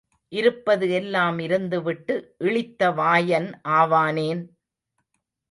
[0.31, 2.15] இருப்பது எல்லாம் இருந்துவிட்டு
[2.39, 4.43] இளித்த வாயன் ஆவானேன்?